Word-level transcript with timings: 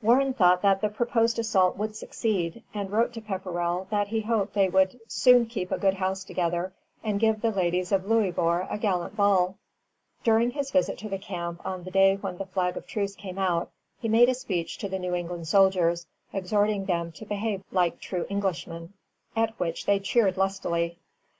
Warren 0.00 0.32
thought 0.32 0.62
that 0.62 0.80
the 0.80 0.88
proposed 0.88 1.40
assault 1.40 1.76
would 1.76 1.96
succeed, 1.96 2.62
and 2.72 2.88
wrote 2.92 3.12
to 3.14 3.20
Pepperrell 3.20 3.88
that 3.90 4.06
he 4.06 4.20
hoped 4.20 4.54
they 4.54 4.68
would 4.68 5.00
"soon 5.08 5.44
keep 5.46 5.72
a 5.72 5.76
good 5.76 5.94
house 5.94 6.22
together, 6.22 6.72
and 7.02 7.18
give 7.18 7.40
the 7.40 7.50
Ladys 7.50 7.90
of 7.90 8.06
Louisbourg 8.06 8.68
a 8.70 8.78
Gallant 8.78 9.16
Ball." 9.16 9.56
[Footnote: 10.22 10.30
Warren 10.30 10.46
to 10.52 10.52
Pepperrell, 10.52 10.52
10 10.52 10.52
June, 10.52 10.52
1745.] 10.52 10.52
During 10.52 10.52
his 10.52 10.70
visit 10.70 10.98
to 10.98 11.08
the 11.08 11.18
camp 11.18 11.66
on 11.66 11.82
the 11.82 11.90
day 11.90 12.14
when 12.16 12.38
the 12.38 12.46
flag 12.46 12.76
of 12.76 12.86
truce 12.86 13.16
came 13.16 13.38
out, 13.40 13.70
he 13.98 14.08
made 14.08 14.28
a 14.28 14.34
speech 14.34 14.78
to 14.78 14.88
the 14.88 14.98
New 15.00 15.14
England 15.16 15.48
soldiers, 15.48 16.06
exhorting 16.32 16.84
them 16.84 17.10
to 17.10 17.26
behave 17.26 17.64
like 17.72 17.98
true 17.98 18.24
Englishmen; 18.30 18.92
at 19.34 19.58
which 19.58 19.86
they 19.86 19.98
cheered 19.98 20.36
lustily. 20.36 21.00